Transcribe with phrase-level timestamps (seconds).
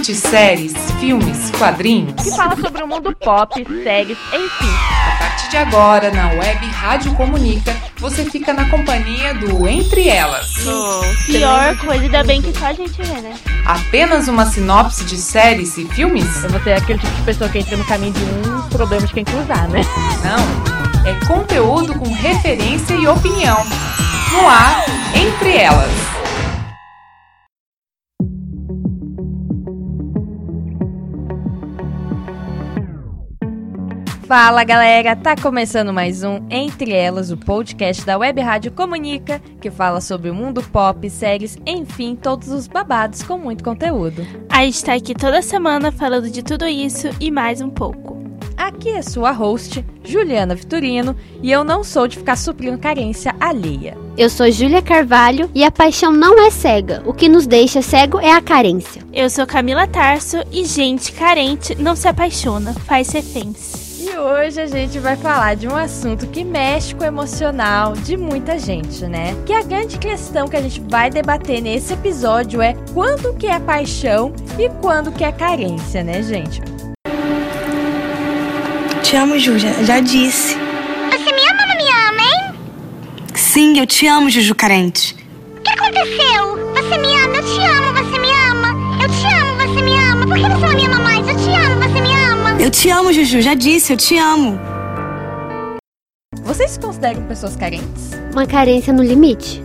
[0.00, 2.22] discute séries, filmes, quadrinhos.
[2.22, 4.74] Que fala sobre o mundo pop, séries, enfim.
[5.06, 10.54] A partir de agora, na web Rádio Comunica, você fica na companhia do Entre Elas.
[11.26, 13.34] Pior coisa, ainda bem que só a gente vê, né?
[13.66, 16.44] Apenas uma sinopse de séries e filmes?
[16.44, 19.12] Eu vou ser aquele tipo de pessoa que entra no caminho de um problema de
[19.12, 19.82] quem cruzar, né?
[20.24, 20.80] Não.
[21.06, 23.64] É conteúdo com referência e opinião.
[24.32, 26.19] No ar, Entre Elas.
[34.30, 39.72] Fala galera, tá começando mais um Entre Elas, o podcast da Web Rádio Comunica, que
[39.72, 44.24] fala sobre o mundo pop, séries, enfim, todos os babados com muito conteúdo.
[44.48, 48.22] A gente tá aqui toda semana falando de tudo isso e mais um pouco.
[48.56, 53.98] Aqui é sua host, Juliana Vitorino, e eu não sou de ficar suprindo carência alheia.
[54.16, 57.02] Eu sou Júlia Carvalho e a paixão não é cega.
[57.04, 59.02] O que nos deixa cego é a carência.
[59.12, 63.89] Eu sou Camila Tarso e gente carente não se apaixona, faz reféns.
[64.02, 68.16] E hoje a gente vai falar de um assunto que mexe com o emocional de
[68.16, 69.36] muita gente, né?
[69.44, 73.60] Que a grande questão que a gente vai debater nesse episódio é quando que é
[73.60, 76.62] paixão e quando que é carência, né, gente?
[79.02, 80.56] Te amo, Ju, já, já disse.
[81.10, 82.54] Você me ama ou não me ama, hein?
[83.34, 85.14] Sim, eu te amo, Juju Carente.
[85.58, 86.72] O que aconteceu?
[86.72, 89.02] Você me ama, eu te amo, você me ama.
[89.02, 90.26] Eu te amo, você me ama.
[90.26, 91.09] Por que você não me ama mais?
[92.70, 94.56] Eu te amo, Juju, já disse, eu te amo.
[96.44, 98.12] Vocês se consideram pessoas carentes?
[98.30, 99.60] Uma carência no limite.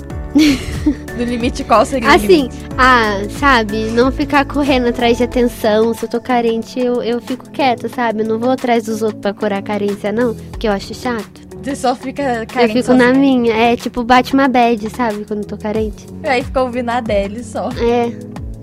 [1.16, 2.56] Do limite qual seria o Assim, limite?
[2.76, 3.92] ah, sabe?
[3.92, 5.94] Não ficar correndo atrás de atenção.
[5.94, 8.24] Se eu tô carente, eu, eu fico quieta, sabe?
[8.24, 10.34] Eu não vou atrás dos outros pra curar a carência, não.
[10.34, 11.42] Porque eu acho chato.
[11.64, 13.54] Você só fica carente eu fico na minha.
[13.54, 15.26] É tipo, bate uma bad, sabe?
[15.26, 16.08] Quando eu tô carente.
[16.24, 17.70] Aí fica ouvindo a Adele só.
[17.74, 18.12] É.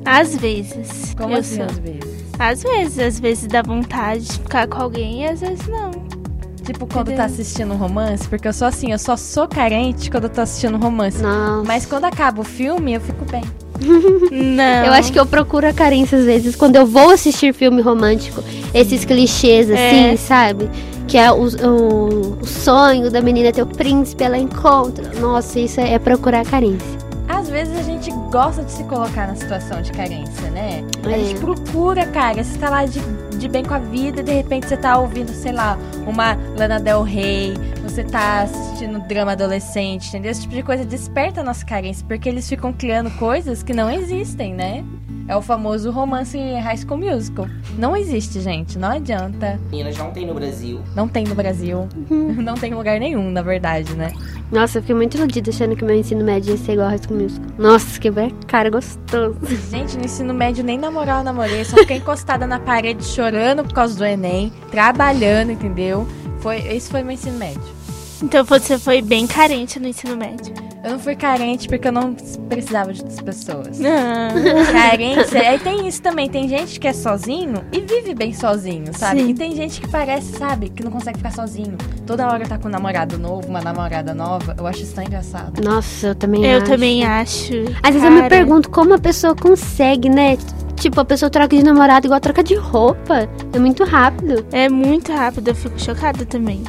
[0.04, 1.14] Às vezes.
[1.16, 1.66] Como eu assim, sou.
[1.66, 2.21] às vezes?
[2.50, 5.90] Às vezes, às vezes dá vontade de ficar com alguém e às vezes não.
[6.64, 7.16] Tipo, quando Entendeu?
[7.16, 10.40] tá assistindo um romance, porque eu sou assim, eu só sou carente quando eu tô
[10.40, 11.20] assistindo um romance.
[11.20, 11.64] Nossa.
[11.66, 13.42] Mas quando acaba o filme, eu fico bem.
[14.30, 14.84] Não.
[14.86, 18.42] Eu acho que eu procuro a carência às vezes quando eu vou assistir filme romântico.
[18.72, 20.16] Esses clichês assim, É.
[20.16, 20.70] sabe?
[21.08, 25.10] Que é o, o, o sonho da menina ter o príncipe, ela encontra.
[25.20, 26.86] Nossa, isso é, é procurar a carência.
[27.28, 30.82] Às vezes a gente gosta de se colocar na situação de carência, né?
[31.04, 31.18] A É.
[31.18, 32.42] gente procura, cara.
[32.42, 33.00] Você tá lá de,
[33.38, 36.80] de bem com a vida e de repente você tá ouvindo, sei lá, uma Lana
[36.80, 40.30] Del Rey, você tá assistindo drama adolescente, entendeu?
[40.32, 43.90] Esse tipo de coisa desperta a nossa carência, porque eles ficam criando coisas que não
[43.90, 44.84] existem, né?
[45.28, 47.46] É o famoso romance High School Musical.
[47.78, 48.76] Não existe, gente.
[48.76, 49.58] Não adianta.
[49.70, 50.80] Meninas não tem no Brasil.
[50.96, 51.88] Não tem no Brasil.
[52.42, 54.10] Não tem em lugar nenhum, na verdade, né?
[54.50, 57.00] Nossa, eu fiquei muito iludida achando que meu ensino médio ia ser igual ao High
[57.06, 57.46] School Musical.
[57.56, 58.10] Nossa, que
[58.46, 59.36] cara gostoso.
[59.70, 63.72] Gente, no ensino médio nem namorar eu namorei, só fiquei encostada na parede chorando por
[63.72, 66.06] causa do Enem, trabalhando, entendeu?
[66.40, 67.81] Foi, esse foi meu ensino médio.
[68.22, 70.54] Então você foi bem carente no ensino médio.
[70.84, 72.14] Eu não fui carente porque eu não
[72.48, 73.78] precisava de outras pessoas.
[73.78, 73.92] Não.
[74.72, 79.20] Carência, aí tem isso também, tem gente que é sozinho e vive bem sozinho, sabe?
[79.22, 79.28] Sim.
[79.30, 81.76] E tem gente que parece, sabe, que não consegue ficar sozinho.
[82.04, 85.62] Toda hora tá com um namorado novo, uma namorada nova, eu acho isso tão engraçado.
[85.62, 86.66] Nossa, eu também Eu acho.
[86.66, 87.52] também acho.
[87.82, 90.36] Às vezes eu me Cara, pergunto como a pessoa consegue, né?
[90.74, 93.28] Tipo, a pessoa troca de namorado igual troca de roupa.
[93.52, 94.44] É muito rápido.
[94.50, 96.64] É muito rápido, eu fico chocada também.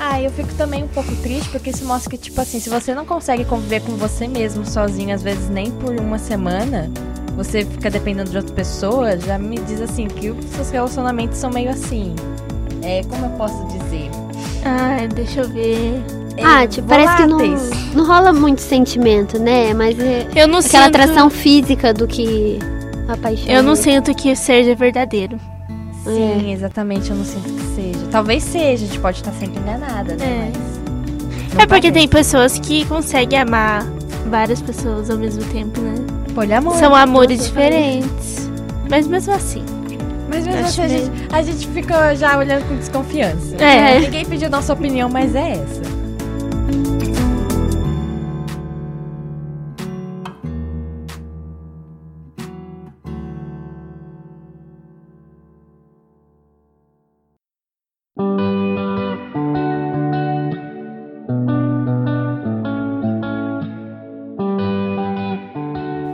[0.00, 2.94] Ah, eu fico também um pouco triste porque isso mostra que, tipo assim, se você
[2.94, 6.88] não consegue conviver com você mesmo sozinho, às vezes nem por uma semana,
[7.36, 11.50] você fica dependendo de outra pessoa, já me diz assim que os seus relacionamentos são
[11.50, 12.14] meio assim.
[12.82, 14.08] É, como eu posso dizer?
[14.64, 16.00] Ai, deixa eu ver.
[16.36, 17.38] É, ah, tipo, parece que não,
[17.94, 19.74] não rola muito sentimento, né?
[19.74, 20.96] Mas é Eu não aquela sinto.
[20.96, 22.58] atração física do que
[23.08, 23.52] a paixão.
[23.52, 25.38] Eu não sinto que seja verdadeiro.
[26.04, 28.06] Sim, exatamente, eu não sinto que seja.
[28.10, 30.52] Talvez seja, a gente pode estar sempre enganada, né?
[30.54, 30.58] É.
[31.54, 33.84] Mas É porque tem pessoas que conseguem amar
[34.30, 35.94] várias pessoas ao mesmo tempo, né?
[36.38, 36.74] poliamor.
[36.76, 38.48] São amores diferentes.
[38.88, 39.64] Mas mesmo assim.
[40.28, 43.56] Mas mesmo assim, a gente, a gente fica já olhando com desconfiança.
[43.56, 43.98] É.
[43.98, 45.87] Ninguém pediu nossa opinião, mas é essa.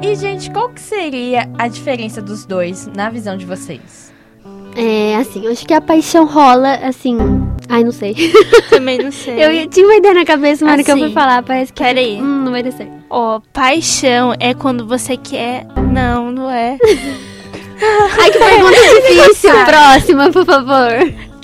[0.05, 4.12] E, gente, qual que seria a diferença dos dois na visão de vocês?
[4.77, 7.17] É, assim, eu acho que a paixão rola, assim.
[7.71, 8.15] Ai, não sei.
[8.69, 9.43] Também não sei.
[9.43, 11.83] Eu tinha uma ideia na cabeça, mas hora que eu fui Assim, falar, parece que.
[11.83, 12.21] peraí.
[12.21, 12.93] Hum, não vai dar certo.
[13.09, 15.67] Ó, paixão é quando você quer.
[15.91, 16.77] Não, não é.
[18.21, 19.53] Ai, que pergunta difícil.
[19.65, 20.93] Próxima, por favor.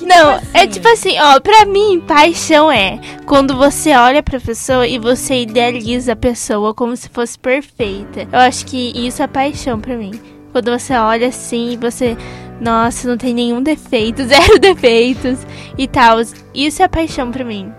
[0.03, 4.99] Não, é tipo assim, ó, pra mim, paixão é quando você olha pra pessoa e
[4.99, 8.27] você idealiza a pessoa como se fosse perfeita.
[8.33, 10.13] Eu acho que isso é paixão pra mim.
[10.53, 12.17] Quando você olha assim e você,
[12.61, 15.39] nossa, não tem nenhum defeito, zero defeitos
[15.79, 16.19] e tal.
[16.55, 17.73] Isso é paixão pra mim.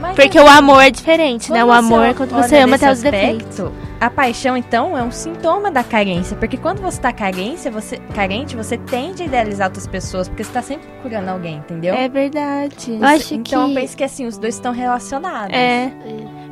[0.00, 1.64] Mas Porque assim, o amor é diferente, né?
[1.64, 3.70] O amor é você quando você ama até os defeitos.
[4.00, 6.34] A paixão, então, é um sintoma da carência.
[6.34, 10.26] Porque quando você tá carência, você, carente, você tende a idealizar outras pessoas.
[10.26, 11.94] Porque você tá sempre procurando alguém, entendeu?
[11.94, 12.92] É verdade.
[12.98, 15.54] Eu acho então que- eu penso que assim, os dois estão relacionados.
[15.54, 15.90] É.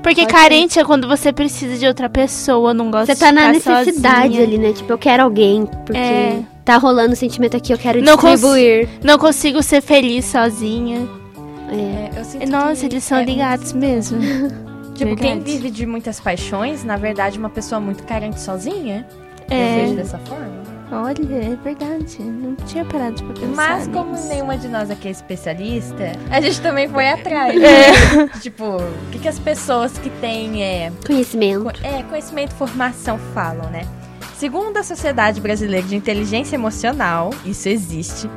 [0.03, 3.35] Porque Pode carente é quando você precisa de outra pessoa, não gosta Você tá de
[3.37, 4.43] na necessidade sozinha.
[4.43, 4.73] ali, né?
[4.75, 6.41] Tipo, eu quero alguém, porque É.
[6.65, 8.89] tá rolando um sentimento aqui, eu quero Não cons- distribuir.
[9.03, 11.09] Não consigo ser feliz sozinha.
[11.70, 12.11] É.
[12.38, 14.19] É, eu Nossa, eles são é ligados mesmo.
[14.99, 19.06] Tipo, quem vive de muitas paixões, na verdade, é uma pessoa muito carente sozinha.
[19.49, 19.76] Eu É.
[19.82, 20.59] vejo dessa forma.
[20.91, 22.20] Olha, é verdade.
[22.20, 23.55] Não tinha parado pra pensar.
[23.55, 24.26] Mas como nisso.
[24.29, 27.55] nenhuma de nós aqui é especialista, a gente também foi atrás.
[27.55, 28.17] É.
[28.17, 28.31] né?
[28.41, 31.62] tipo, o que, que as pessoas que têm é, Conhecimento.
[31.62, 33.82] co- é, conhecimento e formação falam, né?
[34.38, 38.31] Segundo a Sociedade Brasileira de Inteligência Emocional, isso existe,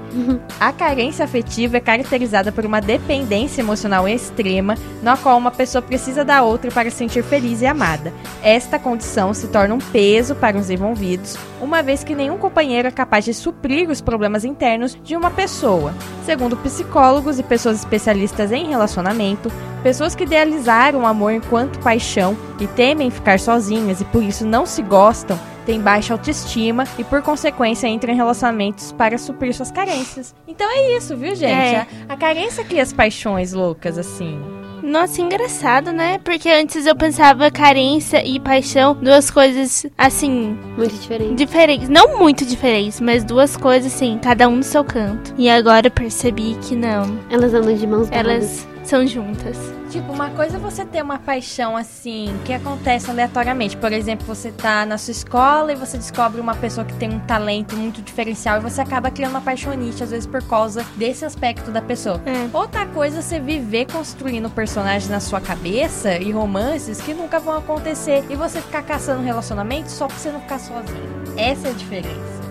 [0.60, 6.26] a carência afetiva é caracterizada por uma dependência emocional extrema, na qual uma pessoa precisa
[6.26, 8.12] da outra para se sentir feliz e amada.
[8.42, 12.92] Esta condição se torna um peso para os envolvidos, uma vez que nenhum companheiro é
[12.92, 15.94] capaz de suprir os problemas internos de uma pessoa.
[16.26, 19.52] Segundo psicólogos e pessoas especialistas em relacionamento,
[19.84, 24.66] pessoas que idealizaram o amor enquanto paixão e temem ficar sozinhas e por isso não
[24.66, 30.34] se gostam, têm baixa autoestima e, por consequência, entram em relacionamentos para suprir suas carências.
[30.48, 31.52] Então é isso, viu, gente?
[31.52, 31.88] É.
[32.10, 34.40] A, a carência cria as paixões loucas, assim.
[34.84, 36.18] Nossa, engraçado, né?
[36.24, 41.36] Porque antes eu pensava carência e paixão, duas coisas assim, Muito diferente.
[41.36, 41.88] diferentes.
[41.90, 45.34] Não muito diferentes, mas duas coisas assim, cada um no seu canto.
[45.38, 47.20] E agora eu percebi que não.
[47.30, 48.26] Elas andam de mãos dadas.
[48.26, 49.58] Elas são juntas.
[49.90, 53.76] Tipo, uma coisa é você ter uma paixão assim, que acontece aleatoriamente.
[53.78, 57.20] Por exemplo, você tá na sua escola e você descobre uma pessoa que tem um
[57.20, 61.72] talento muito diferencial e você acaba criando uma paixonite, às vezes por causa desse aspecto
[61.72, 62.22] da pessoa.
[62.26, 62.50] É.
[62.56, 67.58] Outra coisa é você viver construindo personagens na sua cabeça e romances que nunca vão
[67.58, 71.24] acontecer e você ficar caçando relacionamentos só pra você não ficar sozinho.
[71.38, 72.42] Essa é a diferença.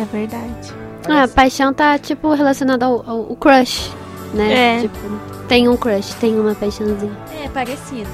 [0.00, 0.74] É verdade.
[1.08, 3.92] Ah, a paixão tá, tipo, relacionada ao, ao- ao crush,
[4.32, 4.76] né?
[4.76, 4.80] É.
[4.80, 4.98] Tipo,
[5.48, 7.12] tem um crush, tem uma paixãozinha.
[7.44, 8.10] É parecido.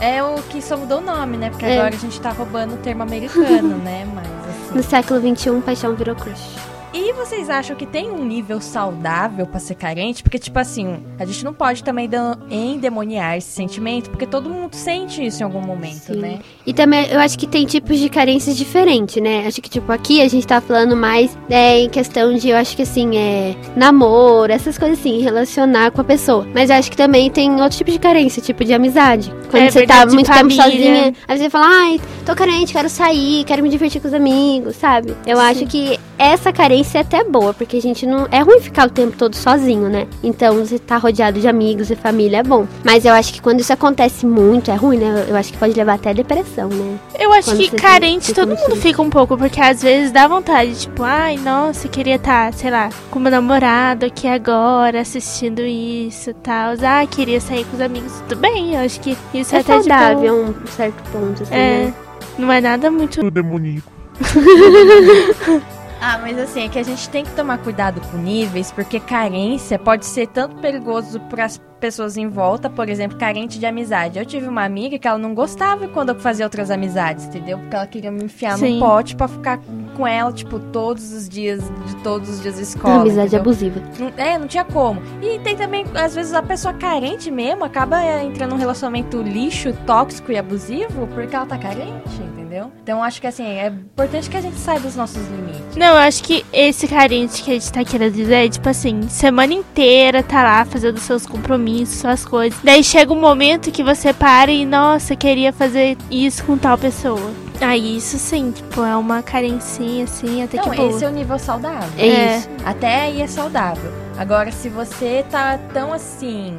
[0.00, 1.50] É o que só mudou o nome, né?
[1.50, 1.78] Porque É.
[1.78, 4.06] agora a gente tá roubando o termo americano, né?
[4.14, 4.74] Mas assim.
[4.76, 6.56] No século XXI, paixão virou crush.
[7.00, 10.20] E vocês acham que tem um nível saudável pra ser carente?
[10.20, 12.10] Porque, tipo assim, a gente não pode também
[12.50, 16.16] endemoniar esse sentimento, porque todo mundo sente isso em algum momento, Sim.
[16.18, 16.40] né?
[16.66, 19.46] E também, eu acho que tem tipos de carências diferentes, né?
[19.46, 22.74] Acho que, tipo, aqui a gente tá falando mais é, em questão de, eu acho
[22.74, 26.48] que, assim, é namoro, essas coisas assim, relacionar com a pessoa.
[26.52, 29.32] Mas eu acho que também tem outro tipo de carência, tipo de amizade.
[29.50, 32.88] Quando É você verdade, tá muito tempo sozinha, aí você fala, ai, tô carente, quero
[32.88, 35.14] sair, quero me divertir com os amigos, sabe?
[35.24, 38.26] Eu acho que essa carência é até boa, porque a gente não.
[38.30, 40.06] É ruim ficar o tempo todo sozinho, né?
[40.22, 42.66] Então, você tá rodeado de amigos e família é bom.
[42.84, 45.26] Mas eu acho que quando isso acontece muito, é ruim, né?
[45.28, 46.98] Eu acho que pode levar até depressão, né?
[47.18, 50.26] Eu acho Quando que carente fica todo mundo fica um pouco, porque às vezes dá
[50.28, 55.60] vontade, tipo, ai, nossa, eu queria estar, sei lá, com meu namorado aqui agora, assistindo
[55.62, 56.74] isso e tal.
[56.82, 58.12] Ah, queria sair com os amigos.
[58.28, 61.42] Tudo bem, eu acho que isso é, É até saudável tipo, a um certo ponto,
[61.42, 61.94] assim, É, né?
[62.38, 63.30] não é nada muito.
[63.30, 63.90] demoníaco.
[66.00, 69.78] Ah, mas assim, é que a gente tem que tomar cuidado com níveis, porque carência
[69.78, 74.18] pode ser tanto perigoso para as pessoas em volta, por exemplo, carente de amizade.
[74.18, 77.58] Eu tive uma amiga que ela não gostava quando eu fazia outras amizades, entendeu?
[77.58, 78.74] Porque ela queria me enfiar Sim.
[78.74, 79.60] no pote pra ficar
[79.96, 83.00] com ela, tipo, todos os dias, de todos os dias da escola.
[83.02, 83.40] amizade entendeu?
[83.40, 83.80] abusiva.
[84.16, 85.00] É, não tinha como.
[85.22, 89.72] E tem também, às vezes, a pessoa carente mesmo acaba é, entrando num relacionamento lixo,
[89.86, 92.22] tóxico e abusivo porque ela tá carente,
[92.58, 92.72] entendeu?
[92.82, 95.76] Então, acho que assim, é importante que a gente saiba os nossos limites.
[95.76, 99.08] Não, eu acho que esse carente que a gente tá querendo dizer é, tipo assim,
[99.08, 102.58] semana inteira tá lá fazendo seus compromissos, suas coisas.
[102.62, 107.30] Daí chega um momento que você para e, nossa, queria fazer isso com tal pessoa.
[107.60, 110.90] Aí isso sim, tipo, é uma carencinha, assim, até Então, que boa.
[110.90, 111.88] esse é o nível saudável.
[111.98, 112.36] É, É.
[112.38, 112.48] isso.
[112.64, 113.92] Até aí é saudável.
[114.16, 116.56] Agora, se você tá tão assim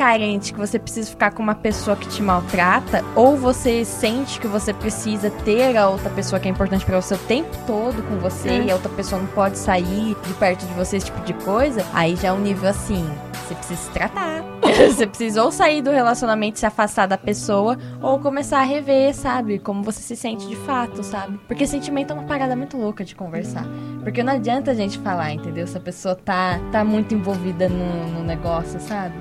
[0.00, 4.46] carente que você precisa ficar com uma pessoa que te maltrata, ou você sente que
[4.46, 8.16] você precisa ter a outra pessoa que é importante pra você o tempo todo com
[8.16, 8.64] você É.
[8.64, 11.84] e a outra pessoa não pode sair de perto de você, esse tipo de coisa,
[11.92, 13.06] aí já é um nível assim,
[13.46, 14.42] você precisa se tratar.
[14.90, 19.58] você precisa ou sair do relacionamento, se afastar da pessoa, ou começar a rever, sabe?
[19.58, 21.38] Como você se sente de fato, sabe?
[21.46, 23.66] Porque sentimento é uma parada muito louca de conversar.
[24.02, 25.66] Porque não adianta a gente falar, entendeu?
[25.66, 29.14] Se a pessoa tá, tá muito envolvida no, no negócio, sabe?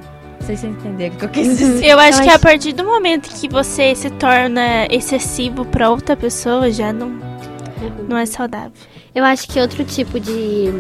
[0.50, 1.86] Vocês entenderam o que eu quis dizer.
[1.86, 6.72] Eu acho que a partir do momento que você se torna excessivo pra outra pessoa,
[6.72, 7.12] já não,
[8.08, 8.72] não é saudável.
[9.14, 10.74] Eu acho que outro tipo de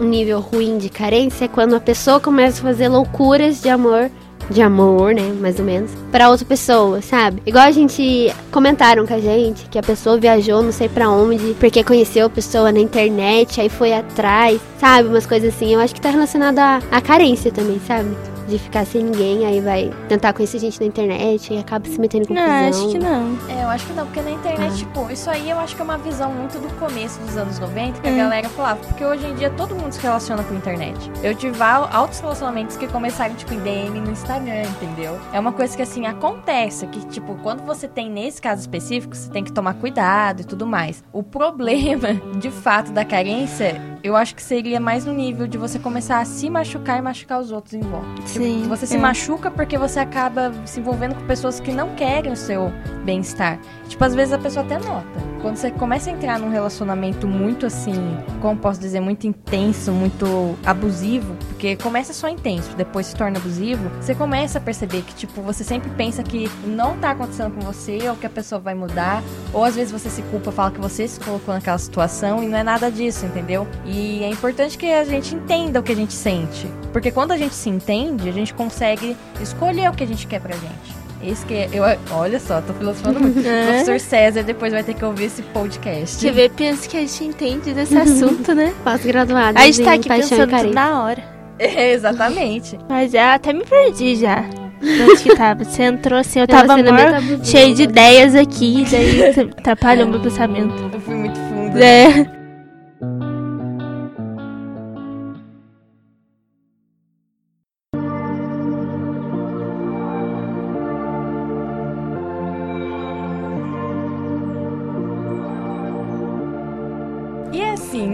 [0.00, 4.10] um nível ruim de carência é quando a pessoa começa a fazer loucuras de amor.
[4.48, 5.34] De amor, né?
[5.38, 5.90] Mais ou menos.
[6.10, 7.42] Pra outra pessoa, sabe?
[7.44, 11.54] Igual a gente comentaram com a gente que a pessoa viajou não sei pra onde,
[11.60, 15.10] porque conheceu a pessoa na internet, aí foi atrás, sabe?
[15.10, 15.74] Umas coisas assim.
[15.74, 18.08] Eu acho que tá relacionado à, à carência também, sabe?
[18.50, 22.26] De ficar sem ninguém, aí vai tentar conhecer gente na internet e acaba se metendo
[22.32, 23.38] em Não, acho que não.
[23.48, 24.76] É, eu acho que não, porque na internet, Ah.
[24.76, 28.00] tipo, isso aí eu acho que é uma visão muito do começo dos anos 90
[28.00, 28.16] que a Hum.
[28.16, 28.80] galera falava.
[28.80, 30.98] Porque hoje em dia todo mundo se relaciona com a internet.
[31.22, 35.16] Eu tive al- altos relacionamentos que começaram, tipo, em DM no Instagram, entendeu?
[35.32, 36.86] É uma coisa que, assim, acontece.
[36.88, 40.66] Que, tipo, quando você tem, nesse caso específico, você tem que tomar cuidado e tudo
[40.66, 41.04] mais.
[41.12, 42.08] O problema,
[42.40, 46.24] de fato, da carência, eu acho que seria mais no nível de você começar a
[46.24, 48.22] se machucar e machucar os outros em volta.
[48.22, 48.66] Tipo, Sim.
[48.68, 48.98] você se é.
[48.98, 52.72] machuca porque você acaba se envolvendo com pessoas que não querem o seu
[53.04, 53.58] bem-estar.
[53.88, 55.29] Tipo, às vezes a pessoa até nota.
[55.42, 57.94] Quando você começa a entrar num relacionamento muito assim,
[58.42, 63.90] como posso dizer, muito intenso, muito abusivo, porque começa só intenso, depois se torna abusivo,
[64.00, 68.06] você começa a perceber que, tipo, você sempre pensa que não tá acontecendo com você,
[68.10, 71.08] ou que a pessoa vai mudar, ou às vezes você se culpa, fala que você
[71.08, 73.66] se colocou naquela situação e não é nada disso, entendeu?
[73.86, 76.66] E é importante que a gente entenda o que a gente sente.
[76.92, 80.40] Porque quando a gente se entende, a gente consegue escolher o que a gente quer
[80.40, 80.99] pra gente.
[81.22, 83.40] Esse que é, eu, olha só, tô filosofando muito.
[83.40, 83.66] O É.
[83.66, 86.18] professor César depois vai ter que ouvir esse podcast.
[86.24, 88.72] Quer ver, penso que a gente entende desse assunto, né?
[88.82, 89.60] Pós-graduada.
[89.60, 91.22] A gente tá aqui pensando na hora.
[91.62, 92.78] É, exatamente.
[92.88, 94.46] Mas já até me perdi já.
[94.82, 95.62] Onde que tava?
[95.62, 97.44] Você entrou assim, eu tava abusivo.
[97.44, 100.72] cheio de ideias aqui, daí você atrapalhou meu pensamento.
[100.90, 101.76] Eu fui muito fundo.
[101.76, 102.39] É.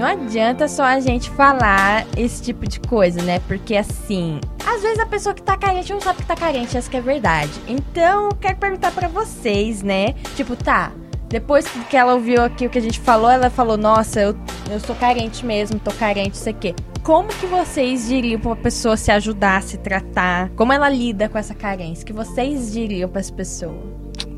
[0.06, 3.40] não adianta só a gente falar esse tipo de coisa, né?
[3.40, 6.88] Porque assim, às vezes a pessoa que tá carente não sabe que tá carente, essa
[6.88, 7.50] que é verdade.
[7.66, 10.14] Então, eu quero perguntar pra vocês, né?
[10.36, 10.92] Tipo, tá,
[11.28, 14.36] depois que ela ouviu aqui o que a gente falou, ela falou: Nossa, eu,
[14.70, 16.72] eu sou carente mesmo, tô carente, isso aqui.
[17.02, 20.50] Como que vocês diriam pra uma pessoa se ajudar, se tratar?
[20.50, 22.02] Como ela lida com essa carência?
[22.02, 23.80] O que vocês diriam pra essa pessoa?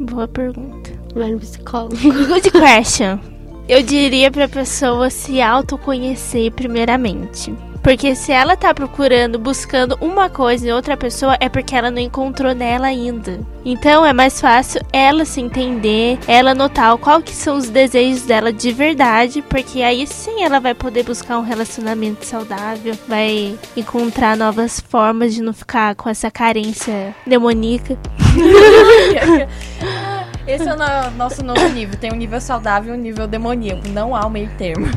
[0.01, 0.91] Boa pergunta.
[1.15, 1.97] Vai no psicólogo.
[1.97, 3.38] Good question.
[3.69, 7.55] Eu diria pra pessoa se autoconhecer primeiramente.
[7.83, 12.01] Porque se ela tá procurando, buscando uma coisa em outra pessoa, é porque ela não
[12.01, 13.41] encontrou nela ainda.
[13.65, 18.53] Então é mais fácil ela se entender, ela notar qual que são os desejos dela
[18.53, 24.81] de verdade, porque aí sim ela vai poder buscar um relacionamento saudável, vai encontrar novas
[24.81, 27.99] formas de não ficar com essa carência demoníaca.
[30.49, 31.99] Esse é o no- nosso novo nível.
[31.99, 33.87] Tem um nível saudável e um nível demoníaco.
[33.89, 34.87] Não há o meio termo.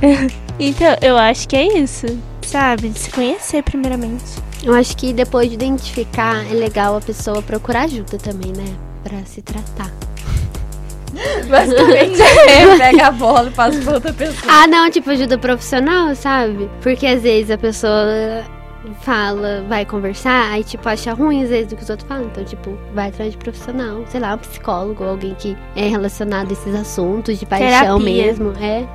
[0.63, 2.05] Então, eu acho que é isso,
[2.43, 2.89] sabe?
[2.89, 4.24] De se conhecer primeiramente.
[4.63, 8.65] Eu acho que depois de identificar, é legal a pessoa procurar ajuda também, né?
[9.03, 9.89] Pra se tratar.
[11.50, 14.53] Basicamente, é, pega a bola e passa pra outra pessoa.
[14.53, 16.70] Ah, não, tipo ajuda profissional, sabe?
[16.84, 18.43] Porque às vezes a pessoa
[19.02, 22.26] fala, vai conversar, aí tipo acha ruim às vezes do que os outros falam.
[22.26, 26.54] Então, tipo, vai atrás de profissional, sei lá, um psicólogo, alguém que é relacionado a
[26.54, 28.26] esses assuntos de paixão Terapia.
[28.26, 28.54] mesmo.
[28.60, 28.88] É.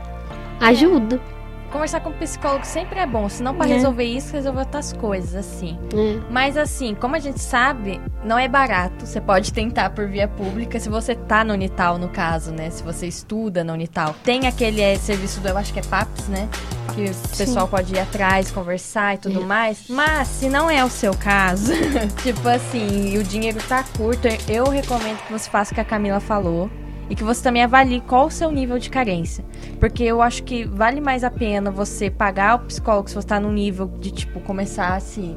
[0.61, 1.21] Ajuda.
[1.71, 3.29] Conversar com um psicólogo sempre é bom.
[3.29, 3.75] Se não pra É.
[3.75, 5.79] resolver isso, resolver outras coisas, assim.
[5.95, 6.21] É.
[6.31, 9.07] Mas assim, como a gente sabe, não é barato.
[9.07, 10.79] Você pode tentar por via pública.
[10.81, 12.71] Se você tá no Unital, no caso, né?
[12.71, 14.15] Se você estuda no Unital.
[14.25, 16.49] Tem aquele é, serviço do, eu acho que é PAPS, né?
[16.95, 19.85] Que o pessoal pode ir atrás, conversar e tudo mais.
[19.89, 21.73] Mas, se não é o seu caso,
[22.23, 25.85] tipo assim, e o dinheiro tá curto, eu recomendo que você faça o que a
[25.85, 26.71] Camila falou.
[27.09, 29.45] E que você também avalie qual o seu nível de carência.
[29.79, 33.39] Porque eu acho que vale mais a pena você pagar o psicólogo se você tá
[33.39, 35.37] num nível de, tipo, começar a se,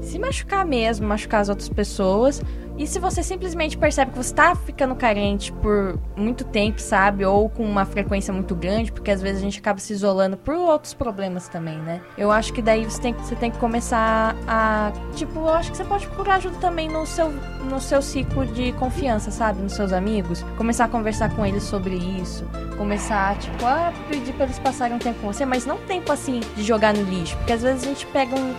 [0.00, 2.42] se machucar mesmo, machucar as outras pessoas.
[2.78, 7.24] E se você simplesmente percebe que você tá ficando carente por muito tempo, sabe?
[7.24, 10.54] Ou com uma frequência muito grande, porque às vezes a gente acaba se isolando por
[10.54, 12.02] outros problemas também, né?
[12.18, 14.92] Eu acho que daí você tem, que- você tem que começar a.
[15.14, 17.30] Tipo, eu acho que você pode procurar ajuda também no seu,
[17.70, 19.62] no seu ciclo de confiança, sabe?
[19.62, 20.42] Nos seus amigos.
[20.58, 22.44] Começar a conversar com eles sobre isso.
[22.76, 26.40] Começar, tipo, a pedir pra eles passarem um tempo com você, mas não tempo assim
[26.54, 27.36] de jogar no lixo.
[27.38, 28.54] Porque às vezes a gente pega um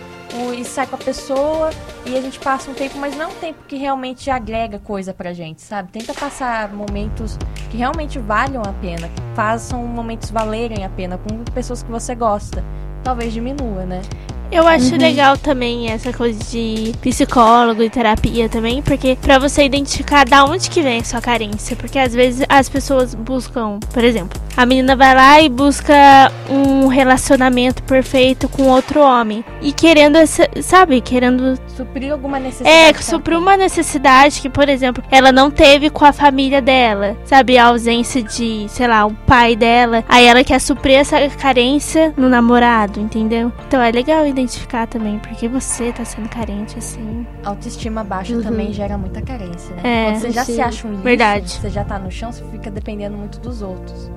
[0.58, 1.70] e sai com a pessoa
[2.06, 5.34] e a gente passa um tempo, mas não um tempo que realmente agrega coisa pra
[5.34, 5.92] gente, sabe?
[5.92, 7.38] Tenta passar momentos
[7.70, 12.16] que realmente valham a pena, que façam momentos valerem a pena com pessoas que você
[12.16, 12.64] gosta.
[13.04, 14.02] Talvez diminua, né?
[14.52, 20.26] Eu acho legal também essa coisa de psicólogo e terapia também, porque pra você identificar
[20.26, 24.40] da onde que vem a sua carência, porque às vezes as pessoas buscam, por exemplo,
[24.56, 30.50] a menina vai lá e busca um relacionamento perfeito com outro homem e querendo essa,
[30.62, 32.76] sabe, querendo Suprir alguma necessidade.
[32.76, 36.60] é, que ela suprir uma necessidade que, por exemplo, ela não teve com a família
[36.60, 37.56] dela, sabe?
[37.56, 40.04] A ausência de, sei lá, o pai dela.
[40.10, 43.52] Aí ela quer suprir essa carência no namorado, entendeu?
[43.68, 47.26] Então é legal identificar também, porque você tá sendo carente, assim.
[47.44, 48.42] Autoestima baixa Uhum.
[48.44, 49.82] também gera muita carência, né?
[49.84, 50.54] É, Quando você já sim.
[50.56, 51.50] se acha um lixo, Verdade.
[51.50, 54.12] você já tá no chão, você fica dependendo muito dos outros.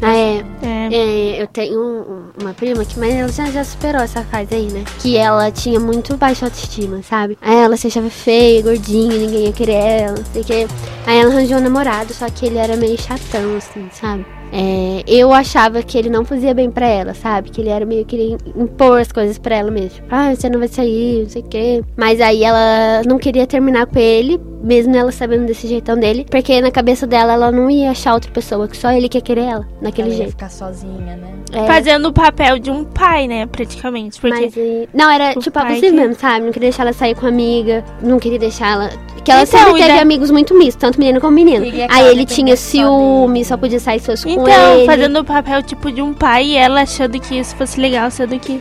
[0.00, 0.42] Ah, é.
[0.62, 0.94] É.
[0.94, 4.66] É, eu tenho um- uma prima que, mas ela já, já superou essa fase aí,
[4.66, 4.84] né?
[5.00, 7.36] Que ela tinha muito baixa autoestima, sabe?
[7.40, 10.66] Aí ela se achava feia, gordinha, ninguém ia querer ela, não sei o quê.
[11.06, 14.24] Aí ela arranjou um namorado, só que ele era meio chatão, assim, sabe?
[14.54, 17.48] É, eu achava que ele não fazia bem pra ela, sabe?
[17.50, 20.04] Que ele era meio que impor as coisas pra ela mesmo.
[20.10, 21.82] Ah, você não vai sair, não sei o quê.
[21.96, 26.26] Mas aí ela não queria terminar com ele, mesmo ela sabendo desse jeitão dele.
[26.30, 29.42] Porque na cabeça dela ela não ia achar outra pessoa, que só ele quer querer
[29.44, 30.30] ela, daquele ela ia jeito.
[30.30, 31.28] ficar sozinha, né?
[31.52, 31.66] É.
[31.66, 34.18] Fazendo o papel de um pai, né, praticamente.
[34.20, 36.46] Porque Mas, e- não, era tipo abusivo que- mesmo, sabe?
[36.46, 38.88] Não queria deixar ela sair com amiga, não queria deixar ela.
[39.22, 41.64] Que ela Então, sempre teve da- amigos muito mistos, tanto menino como menino.
[41.70, 43.44] Que Aí ele tinha só ciúme, dele.
[43.44, 44.86] só podia sair se fosse com Então, ele.
[44.86, 48.38] fazendo o papel tipo de um pai e ela achando que isso fosse legal, sendo
[48.38, 48.60] que,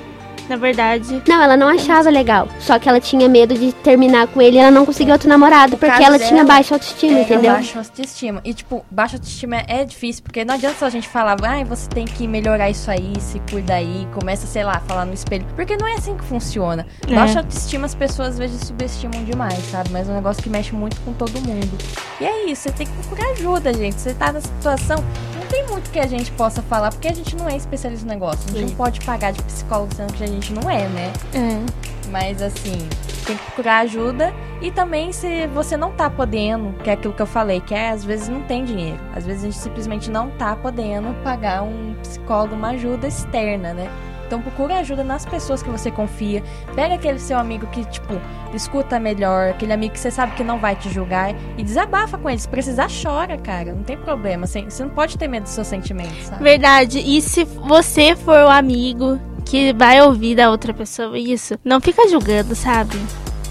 [0.51, 1.23] na verdade.
[1.27, 2.47] Não, ela não achava legal.
[2.59, 5.75] Só que ela tinha medo de terminar com ele e ela não conseguia outro namorado,
[5.75, 7.53] O porque ela dela tinha baixa autoestima, É, entendeu?
[7.53, 8.41] Baixa autoestima.
[8.43, 11.63] E, tipo, baixa autoestima é, é difícil, porque não adianta só a gente falar, ai,
[11.63, 15.13] você tem que melhorar isso aí, se cuida aí, começa, sei lá, a falar no
[15.13, 15.45] espelho.
[15.55, 16.85] Porque não é assim que funciona.
[17.07, 17.15] É.
[17.15, 19.89] Baixa autoestima as pessoas às vezes subestimam demais, sabe?
[19.91, 21.77] Mas é um negócio que mexe muito com todo mundo.
[22.19, 23.95] E é isso, você tem que procurar ajuda, gente.
[23.99, 24.97] Você tá na situação,
[25.35, 28.11] não tem muito que a gente possa falar, porque a gente não é especialista no
[28.11, 28.49] negócio.
[28.49, 31.11] A gente não pode pagar de psicólogo sendo que a gente não é, né?
[31.33, 32.09] É.
[32.09, 32.87] Mas assim,
[33.25, 34.33] tem que procurar ajuda.
[34.61, 37.89] E também se você não tá podendo, que é aquilo que eu falei, que é
[37.89, 38.99] às vezes não tem dinheiro.
[39.13, 43.89] Às vezes a gente simplesmente não tá podendo pagar um psicólogo, uma ajuda externa, né?
[44.31, 46.41] Então procura ajuda nas pessoas que você confia.
[46.73, 48.13] Pega aquele seu amigo que, tipo,
[48.53, 52.29] escuta melhor, aquele amigo que você sabe que não vai te julgar e desabafa com
[52.29, 52.39] ele.
[52.39, 53.73] Se precisar, chora, cara.
[53.73, 54.47] Não tem problema.
[54.47, 56.41] Você você não pode ter medo dos seus sentimentos, sabe?
[56.41, 56.99] Verdade.
[56.99, 62.07] E se você for o amigo que vai ouvir da outra pessoa isso, não fica
[62.07, 62.97] julgando, sabe?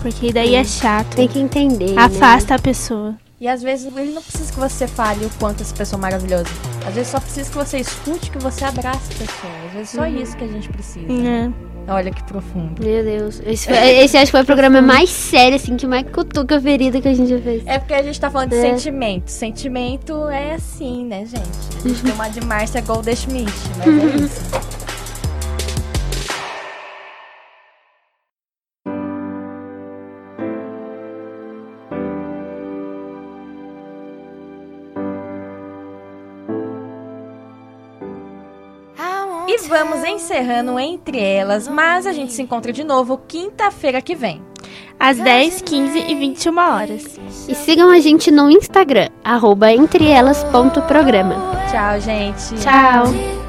[0.01, 1.15] Porque daí é chato.
[1.15, 1.93] Tem que entender.
[1.93, 2.01] né?
[2.01, 3.15] Afasta a pessoa.
[3.41, 6.45] E às vezes ele não precisa que você fale o quanto essa pessoa é maravilhosa.
[6.87, 9.53] Às vezes só precisa que você escute, que você abrace a pessoa.
[9.67, 11.07] Às vezes só isso que a gente precisa.
[11.11, 11.51] É.
[11.91, 12.85] Olha que profundo.
[12.85, 13.41] Meu Deus.
[13.45, 16.61] Esse, foi- esse acho que foi o programa mais sério, assim, que mais cutuca a
[16.61, 17.63] ferida que a gente já fez.
[17.67, 18.61] É porque a gente tá falando de É.
[18.61, 19.29] sentimento.
[19.31, 21.41] Sentimento é assim, né, gente?
[21.83, 24.41] A gente tem uma de Márcia Goldschmidt, mas é isso.
[39.71, 44.43] vamos encerrando entre elas, mas a gente se encontra de novo quinta-feira que vem.
[44.99, 47.19] Às 10, 15 e 21 horas.
[47.49, 51.37] E sigam a gente no Instagram, arroba entreelas.programa.
[51.71, 52.55] Tchau, gente.
[52.61, 53.40] Tchau.